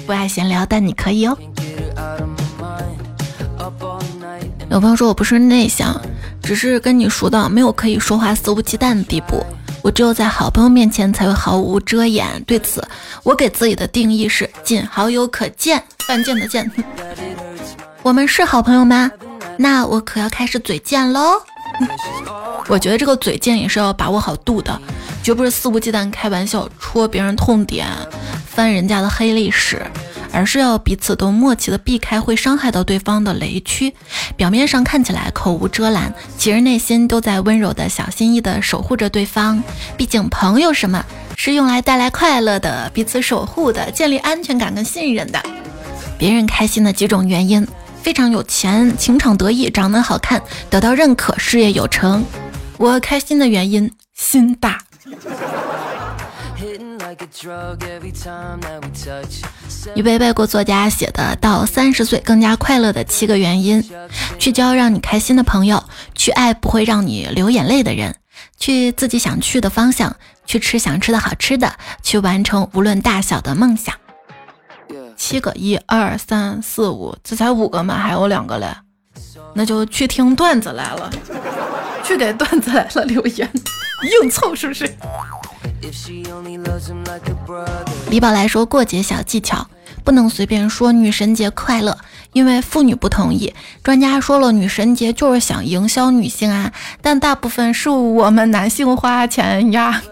[0.06, 1.36] 不爱闲聊，但你可以哦。
[4.70, 6.00] 有朋友说我不是内向，
[6.44, 9.44] 只是跟你熟到没有可以说话肆无忌惮的地步。
[9.82, 12.26] 我只有在好朋友面前才会毫无遮掩。
[12.46, 12.86] 对此，
[13.22, 16.70] 我给自己的定义是：仅好友可见，犯贱的贱。
[18.02, 19.10] 我们是好朋友吗？
[19.58, 21.32] 那我可要开始嘴贱喽。
[22.68, 24.80] 我觉得这个嘴贱也是要把握好度的，
[25.22, 27.86] 绝不是肆无忌惮开玩笑戳别人痛点，
[28.46, 29.82] 翻人家的黑历史。
[30.34, 33.94] 而是要彼此都默契的避开会伤害到对方的雷区，
[34.36, 39.62] 表面上看起来口无遮拦，其实内心都在温柔的小心翼翼的守护着对方。
[39.96, 41.04] 毕竟朋友什么
[41.36, 45.40] 是用来带来快乐的，彼此守护的，建立安全感跟信任的。
[46.18, 47.66] 别人开心的几种原因：
[48.02, 52.24] 非常有钱，情场得意，长得好看，得到认可，事业有成。
[52.76, 54.80] 我开心的原因：心大。
[59.94, 63.82] 于贝贝国作家写的《到三十岁更加快乐的七个原因》，
[64.38, 65.82] 去交让你开心的朋友，
[66.14, 68.16] 去爱不会让你流眼泪的人，
[68.58, 70.16] 去自己想去的方向，
[70.46, 73.94] 去吃想吃的好吃的，去完成无论大小的梦想。
[75.16, 78.74] 七个，一二三四五，这才五个嘛，还有两个嘞，
[79.54, 81.10] 那就去听段子来了，
[82.02, 83.48] 去给段子来了留言，
[84.22, 84.92] 硬凑是不是？
[88.10, 89.66] 李宝来说过节小技巧，
[90.04, 91.96] 不能随便说女神节快乐，
[92.32, 93.52] 因为妇女不同意。
[93.82, 100.02] 专家说了，女神节就是想营销女性啊，但大部分是我们男性花钱呀。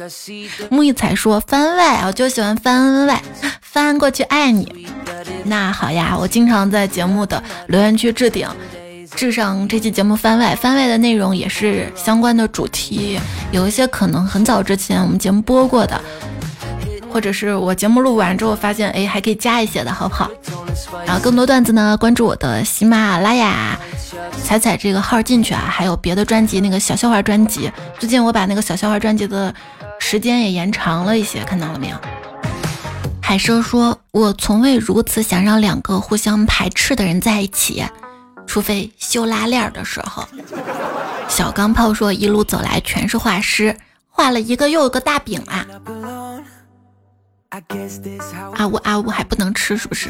[0.70, 3.22] 木易彩说番外，我就喜欢番外，
[3.62, 4.86] 翻过去爱你。
[5.44, 8.46] 那好呀，我经常在节目的留言区置顶。
[9.16, 13.18] 至上这期节目番外，番外的内容也是相关的主题，
[13.50, 16.00] 有一些可能很早之前我们节目播过的，
[17.12, 20.30] 或者是我节目录完之后发现，哎，还可以加一些的好不好？
[21.04, 23.78] 然后更多段子呢，关注我的喜马拉雅，
[24.44, 29.54] 彩彩这个号进去啊，还有别的专辑，那个小笑话专辑，最近我把那个小笑话专辑的
[29.98, 31.96] 时间也延长了一些，看到了没有？
[33.20, 37.84] 海蛇说，我从未如此想让两个互相排斥的人在一起。
[38.46, 40.26] 除非修拉链的时候，
[41.28, 43.76] 小钢炮说一路走来全是画师，
[44.08, 45.64] 画了一个又一个大饼啊！
[47.50, 50.08] 啊呜啊呜还不能吃是不是？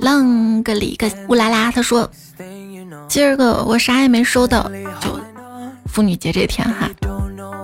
[0.00, 2.10] 啷个里个乌拉拉，他说
[3.06, 5.20] 今儿个我啥也没收到，就
[5.86, 6.88] 妇女节这天哈，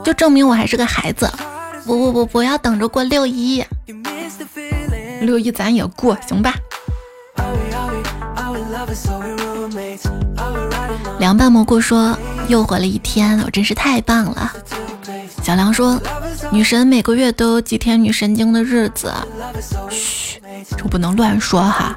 [0.04, 1.30] 就证明我还是个孩子。
[1.84, 3.64] 不不不，不要等着过六一，
[5.20, 6.54] 六一咱也过行吧？
[11.18, 12.16] 凉拌蘑菇说
[12.48, 14.52] ：“又活了一天，我真是太棒了。”
[15.42, 16.00] 小梁说
[16.52, 19.10] ：“女神每个月都有几天女神经的日子，
[19.88, 20.38] 嘘，
[20.76, 21.96] 这不能乱说哈。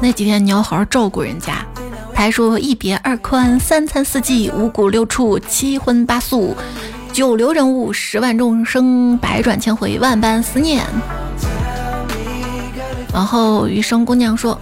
[0.00, 1.66] 那几天你要好好照顾人家。”
[2.14, 6.56] 他说：“一别二宽，三餐四季，五谷六畜，七荤八素，
[7.12, 10.86] 九流人物，十万众生，百转千回，万般思念。”
[13.12, 14.58] 然后余生姑娘说。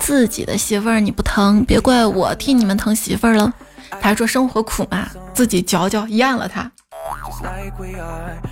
[0.00, 3.52] 自己的媳妇儿你不疼，别怪我替你们疼媳妇儿了。
[4.00, 6.72] 他说生活苦嘛，自己嚼嚼咽了它，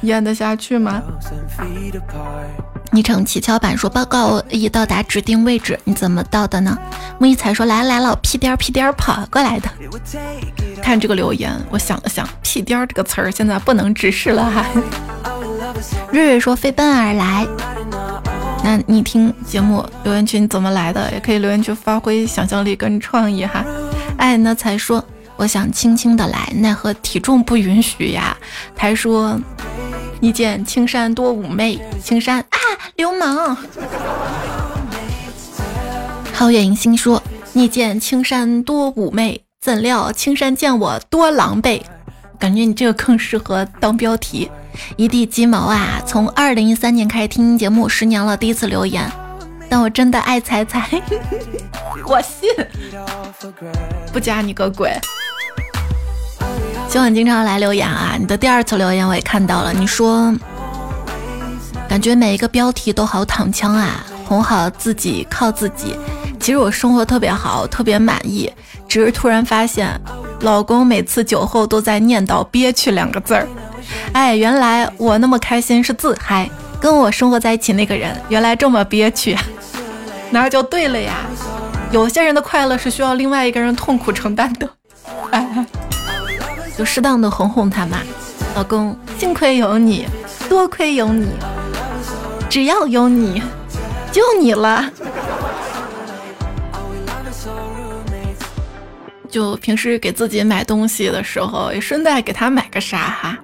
[0.03, 1.03] 咽得下去吗？
[2.93, 6.79] 昵称七巧板说报告已到达指定位置，你怎么到的呢？
[7.19, 9.69] 木一才说来了来了，屁颠儿屁颠儿跑过来的。
[10.83, 14.65] 看这个留言，我想了想，屁颠儿这个词儿现在不能直视了哈。
[16.13, 17.47] 瑞瑞说飞奔而来。
[18.65, 21.11] 那你听节目留言区你怎么来的？
[21.13, 23.65] 也可以留言区发挥想象力跟创意哈。
[24.17, 25.05] 哎，那才说
[25.37, 28.37] 我想轻轻的来，奈何体重不允许呀。
[28.75, 29.39] 他说
[30.21, 32.59] 你见青山多妩媚，青山啊
[32.97, 33.57] 流氓。
[36.35, 37.23] 皓月迎新说
[37.53, 41.83] 你见青山多妩媚，怎料青山见我多狼狈。
[42.39, 44.51] 感觉你这个更适合当标题。
[44.97, 46.03] 一地鸡毛啊！
[46.07, 49.11] 从二零一三年开始听节目，十年了，第一次留言，
[49.71, 51.01] 但我真的爱彩彩，
[52.07, 52.51] 我信，
[54.13, 54.93] 不加你个鬼！
[56.97, 58.17] 就很经常来留言啊！
[58.19, 60.35] 你的第二次留言我也看到了，你说
[61.87, 65.95] 感觉每一个标题都好躺枪啊，哄好自己靠自己。
[66.41, 68.51] 其实我生活特别好，特别满意，
[68.89, 69.91] 只是突然发现，
[70.41, 73.47] 老公每次酒后都在念叨“憋屈”两个字儿。
[74.15, 76.49] 哎，原来我那么开心是自嗨，
[76.81, 79.37] 跟我生活在一起那个人原来这么憋屈，
[80.31, 81.17] 那就对了呀。
[81.91, 84.67] 有些人的快乐是需要另外一个人痛苦承担的，
[85.31, 85.67] 哎，
[86.77, 87.99] 就适当的哄哄他嘛。
[88.55, 90.07] 老公，幸亏有你，
[90.49, 91.27] 多亏有你，
[92.49, 93.43] 只要有你，
[94.13, 94.91] 就你了。
[99.29, 103.39] 就平时给自己买东西的时候，也顺带给他买个啥哈。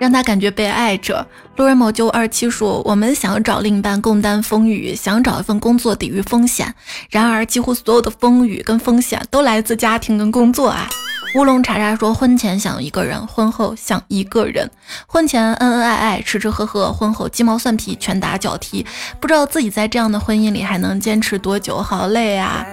[0.00, 1.24] 让他感觉被爱着。
[1.56, 6.74] 路人某就二七说：“我们想找另一半共担风雨，想找一份工作抵御风险。
[7.10, 10.88] 然而，几乎所有的风雨跟风险都来自家庭跟工作啊。”
[11.36, 14.68] 乌龙茶茶说：“婚前想一个人，婚后想一个人。
[15.06, 18.84] 婚前恩恩爱爱，吃吃喝喝，婚后鸡毛蒜皮，拳打脚踢。
[19.20, 22.66] 不知道自己在这样的婚姻里还能坚持多久，好累啊！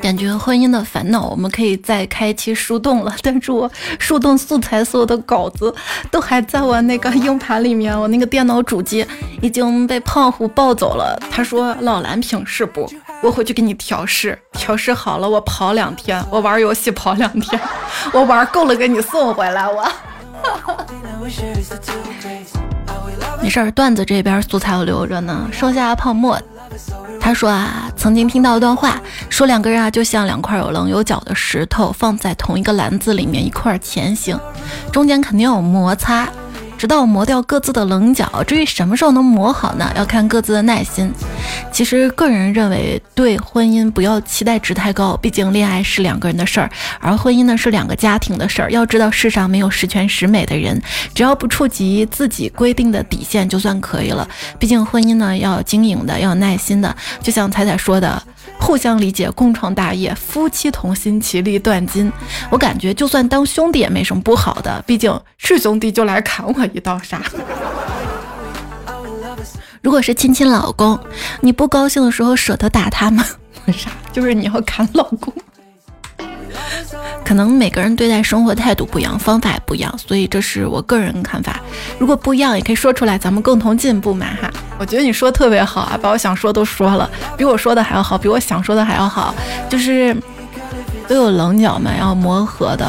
[0.00, 3.12] 感觉婚姻的烦恼，我们可以再开一期树洞了。
[3.22, 3.68] 但是我
[3.98, 5.74] 树洞素材所有的稿子
[6.12, 9.04] 都还在我那个硬盘里面，我那个电脑主机
[9.42, 11.20] 已经被胖虎抱走了。
[11.28, 12.88] 他说：老蓝平是不？”
[13.22, 17.60] 我回去给你调试，调试好了，我跑两天，我玩游戏跑两天，
[18.12, 19.66] 我玩够了给你送回来。
[19.66, 19.88] 我，
[23.42, 25.48] 没事儿，段子这边素材我留着呢。
[25.50, 26.40] 剩下泡沫，
[27.20, 34.38] 他说啊，曾经听到一段话，说两个人啊就像两块有棱有角的石头放在同一个篮子里面一块前行，
[34.92, 36.28] 中间肯定有摩擦。
[36.78, 39.90] 直到磨掉各自的棱角，至于什么时候能磨好呢？
[39.96, 41.10] 要看各自的耐心。
[41.72, 46.70] 其实个人认为，对婚姻不要期待值太高，毕竟恋爱是两个人的事儿，
[47.00, 48.70] 而婚姻呢是两个家庭的事儿。
[48.70, 50.80] 要知道世上没有十全十美的人，
[51.14, 54.28] 只要不触及自己规定的底线就算可以了。
[54.58, 56.94] 毕竟婚姻呢要经营的，要耐心的。
[57.22, 58.22] 就像彩彩说的。
[58.58, 62.12] 互相理解，共创大业，夫妻同心，其利断金。
[62.50, 67.22] 我感觉，就算当兄弟也没什么不好的，毕竟是兄弟就来砍我一刀啥。
[69.82, 70.98] 如果是亲亲老公，
[71.40, 73.24] 你不高兴的时候舍得打他吗？
[73.68, 73.90] 啥？
[74.12, 75.32] 就是你要砍老公。
[77.24, 81.60] 可能每个人对待生活态度不一样，方法也不一样，所以这是我个人看法。
[81.98, 84.50] 如果不一样，也可以说出来，咱们共同进步嘛哈。
[84.78, 89.34] 我觉得你说特别好啊，把我想说都说了，比我说的还要好，比我想说的还要好。
[89.68, 90.16] 就是
[91.08, 92.86] 都有棱角嘛，要磨合的。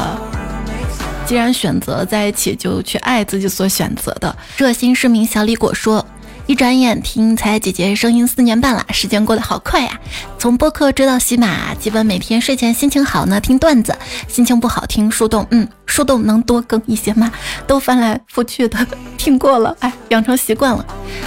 [1.26, 4.34] 既然选择在一起，就去爱自己所选择的。
[4.56, 6.04] 热心市民小李果说。
[6.48, 10.00] 一转眼听彩姐姐声音四年半了，时间过得好快呀！
[10.38, 13.94] 从播客追到喜马，基本每天睡前心情好呢听段子，
[14.28, 15.46] 心情不好听树洞。
[15.50, 17.30] 嗯，树洞能多更一些吗？
[17.66, 18.78] 都翻来覆去的
[19.18, 20.86] 听过了，哎，养成习惯了。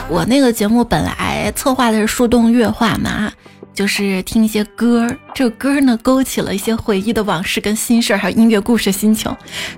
[0.10, 3.32] 我那个节目本来策划的是树洞月话嘛，
[3.76, 9.32] 就是听一些歌，这歌呢勾起了一些回忆的往事跟心事，还有音乐故事心情。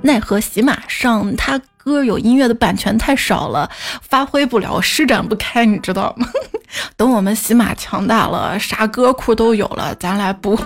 [0.03, 1.59] 奈何喜马上它。
[1.83, 3.69] 歌有音乐的版权太少了，
[4.01, 6.27] 发挥不了，施展不开，你知道吗？
[6.97, 10.57] 等我们喜马强大了，啥歌库都有了，咱来播，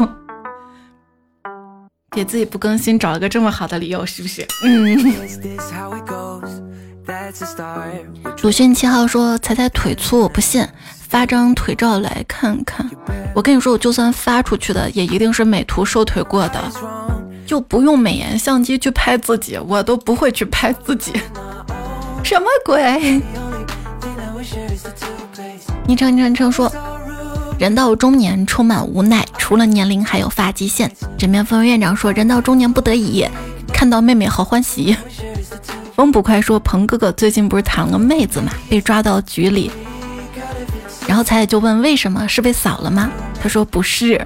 [2.12, 4.46] 给自己不更新找了个这么好的理由，是不是？
[4.64, 4.98] 嗯。
[8.44, 10.68] 鲁迅七号说：“猜猜腿粗，我不信，
[11.08, 12.90] 发张腿照来看看。”
[13.34, 16.62] 我跟你说，我就算发出去的，也一定是美图瘦腿过的。
[17.48, 21.14] 就不用美颜相机去拍自己，我都不会去拍自己，
[22.22, 23.22] 什么鬼？
[25.88, 26.70] 昵称昵称称说，
[27.58, 30.92] 人到中年充满无奈，除了年龄还有发际线。
[31.18, 33.26] 枕边风院长说，人到中年不得已，
[33.74, 34.98] 看到妹妹好欢喜。
[35.96, 39.72] 风捕快说，鹏哥哥最近不是谈了个妹子嘛，被抓到局里，
[41.08, 43.10] 然后彩彩就问为什么是被扫了吗？
[43.42, 44.22] 他说不是。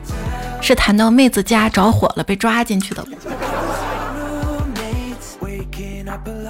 [0.62, 3.04] 是谈到妹子家着火了，被抓进去的。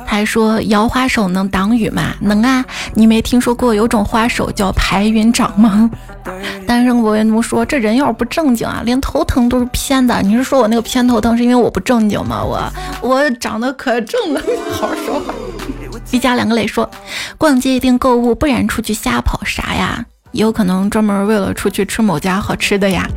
[0.06, 2.14] 他还说摇花手能挡雨吗？
[2.20, 2.66] 能啊！
[2.94, 5.90] 你没听说过有种花手叫排云掌吗？
[6.68, 10.22] 单身国为奴说这人要是不正经啊，连头疼都是偏的。
[10.22, 12.44] 你是说我那个偏头疼是因为我不正经吗？
[12.44, 12.62] 我
[13.02, 14.42] 我长得可正了，
[14.72, 15.34] 好 好说话。
[16.12, 16.90] 一家两个磊说
[17.38, 20.06] 逛街一定购物，不然出去瞎跑啥呀？
[20.32, 23.08] 也有可能专门为了出去吃某家好吃的呀。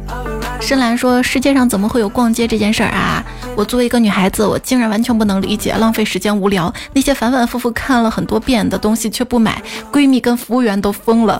[0.64, 3.22] 深蓝说：“世界上怎么会有逛街这件事儿啊？
[3.54, 6.72] 我作为一个女孩子，我竟然完全不能理解，浪费时间无聊。
[6.94, 9.62] 那些反反复复看了很多遍的东西却不买，
[9.92, 11.38] 闺蜜跟服务员都疯了。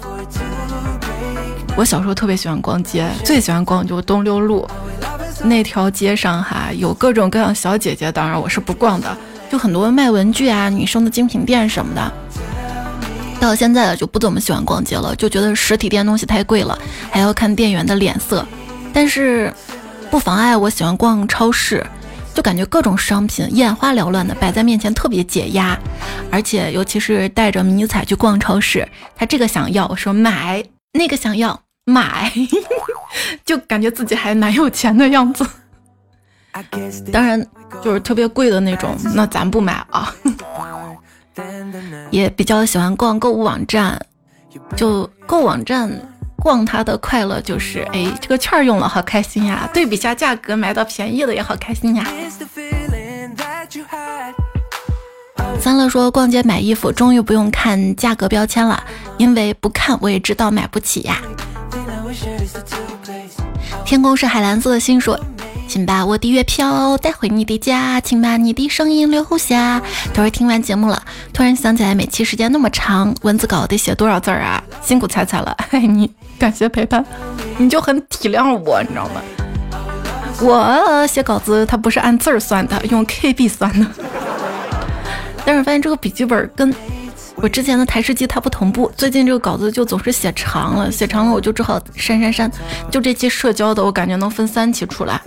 [1.75, 4.69] 我小时候特别喜欢逛街，最喜欢逛就是东六路
[5.43, 8.13] 那条街上哈，有各种各样小姐姐。
[8.13, 9.17] 当然我是不逛的，
[9.51, 12.13] 就很多卖文具啊、女生的精品店什么的。
[13.41, 16.79] 到现在了就不怎么喜欢逛街了，就觉得实体店东西太贵了，
[17.11, 18.47] 还要看店员的脸色。”
[18.95, 19.53] 但是，
[20.11, 21.85] 不妨碍我喜欢逛超市，
[22.33, 25.77] 就感觉各种商品眼花缭乱的摆在面前，特别解压。
[26.31, 32.33] 而且尤其是带着迷彩去逛超市，他这个想要，我说买；那个想要买，
[33.45, 35.45] 就感觉自己还蛮有钱的样子。
[37.13, 37.45] 当然，
[37.83, 40.15] 就是特别贵的那种，那咱不买啊。
[42.13, 44.01] 也比较喜欢逛购物网站，
[44.77, 45.91] 就购物网站
[46.45, 49.67] 逛它的快乐就是，哎，这个券用了好开心呀！
[49.73, 52.07] 对比下价格，买到便宜的也好开心呀。
[55.59, 58.85] 三乐说，逛街买衣服终于不用看价格标签了，
[59.17, 61.23] 因为不看我也知道买不起呀。
[63.87, 65.19] 天空是海蓝色的心说。
[65.67, 69.81] 请把我的月票带回你的家，请把你的声音留下。
[70.13, 74.63] 等会听完节目了，突然想起来每期时间那么长，文字稿得写多少字啊？
[74.85, 77.05] 辛苦彩彩了，爱 你，感谢陪伴，
[77.57, 79.23] 你就很体谅我，你知道吗？
[80.41, 83.87] 我写稿子它不是按字儿算的，用 KB 算的。
[85.47, 86.75] 但是发现这个笔记本跟。
[87.37, 92.51] 我之前的台式机它不同步，最近这个稿子就总是写长了，写长了我就只好删删删。
[92.93, 95.21] 就这期社交的，我感觉能分三期出来。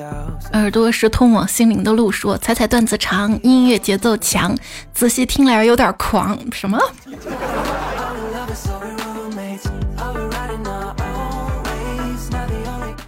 [0.53, 4.55] 耳朵是通往心灵的路，说彩彩段子长，音乐节奏强，
[4.93, 6.39] 仔细听来有点狂。
[6.53, 6.79] 什么？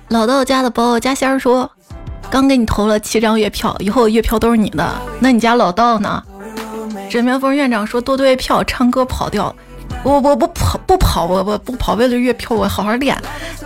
[0.10, 1.70] 老道家的包家仙儿说，
[2.32, 4.96] 刚给你投了七张月票，以后月票都是你的。
[5.20, 6.24] 那你家老道呢？
[7.10, 9.56] 枕边风院长说：“多多月票，唱歌跑调。
[10.04, 13.16] 我我不跑不跑，我我不跑，为了月票，我好好练。”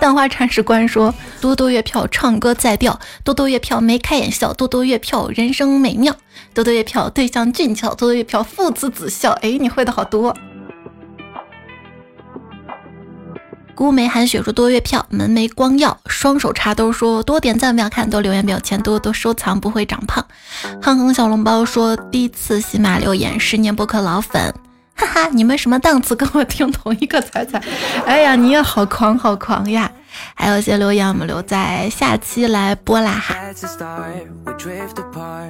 [0.01, 2.99] 蛋花铲屎官说：“多多月票，唱歌在调。
[3.23, 4.53] 多多月票，眉开眼笑。
[4.53, 6.13] 多多月票，人生美妙。
[6.53, 7.89] 多多月票，对象俊俏。
[7.95, 10.35] 多多月票，父慈子孝。”哎，你会的好多。
[13.75, 20.23] 孤梅寒雪说多月票，门楣光耀，双手插兜说多点赞不要看，多留言不要钱，多多收藏不会长胖。
[20.81, 24.53] 哼哼小笼包说第一次喜马留言，十年播客老粉，
[24.95, 27.61] 哈哈，你们什么档次跟我听同一个彩彩？
[28.05, 29.91] 哎呀，你也好狂好狂呀！
[30.35, 33.35] 还有一些留言我们留在下期来播啦哈。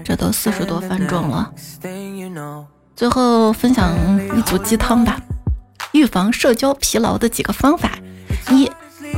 [0.06, 1.52] 这都四十多分钟了，
[2.96, 3.94] 最后分享
[4.38, 5.20] 一组鸡汤吧，
[5.94, 7.92] 预防社交疲劳的几个方法。
[8.52, 8.70] 一，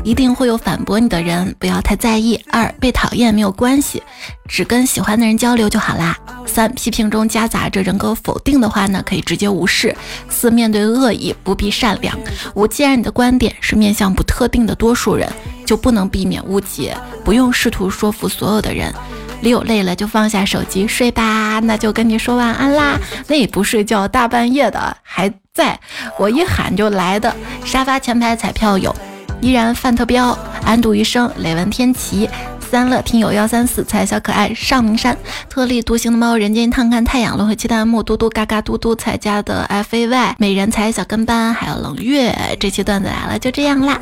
[0.03, 2.39] 一定会有反驳你的人，不要太在意。
[2.51, 4.03] 二，被讨厌没有关系，
[4.47, 6.17] 只跟喜欢的人交流就好啦。
[6.45, 9.95] 三，批评中夹杂着人格否定的话呢，可以直接无视。
[10.29, 12.17] 四，面对恶意不必善良。
[12.53, 15.27] 五，既然你的观点是面向不特定的多数人，
[15.65, 18.93] 就不能避免误解，不用试图说服所有的人。
[19.41, 22.99] 六，累了就放下手机睡吧，那就跟你说晚安啦。
[23.27, 25.79] 那也不睡觉，大半夜的还在，
[26.19, 27.33] 我一喊就来的。
[27.63, 28.93] 沙发前排彩票有。
[29.41, 32.29] 依然范特彪，安度余生，雷文天齐，
[32.59, 35.17] 三乐听友幺三四，彩小可爱，上明山，
[35.49, 43.97] 特立独行的猫，人间一趟看太阳，轮回期待木嘟嘟，嘎嘎嘟嘟，彩家的 F A Y，美人才小跟班，还有冷月，这期段子来了，就这样啦，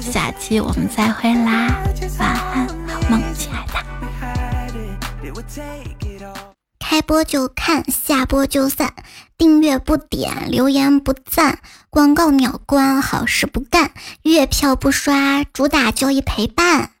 [0.00, 1.74] 下期我们再会啦，
[2.18, 3.78] 晚安，好梦，亲爱的。
[6.90, 8.94] 开播就看，下播就散，
[9.36, 11.58] 订阅不点，留言不赞，
[11.90, 16.92] 广告秒关，好事不干，月票不刷，主打交易陪伴。